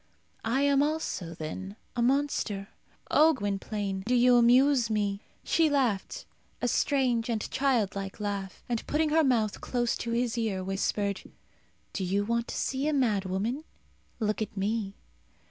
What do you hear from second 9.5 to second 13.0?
close to his ear, whispered, "Do you want to see a